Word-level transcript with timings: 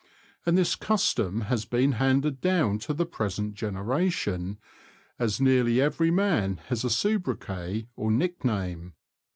and 0.47 0.57
this 0.57 0.75
custom 0.75 1.41
has 1.41 1.63
been 1.63 1.91
handed 1.91 2.41
down 2.41 2.79
to 2.79 2.91
the 2.91 3.05
present 3.05 3.53
generation, 3.53 4.57
as 5.19 5.39
nearly 5.39 5.79
every 5.79 6.09
man 6.09 6.57
has 6.69 6.83
a 6.83 6.89
sobriquet, 6.89 7.87
or 7.95 8.09
nickname. 8.09 8.93